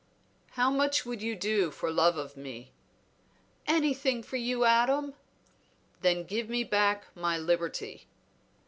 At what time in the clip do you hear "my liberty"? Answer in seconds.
7.15-8.07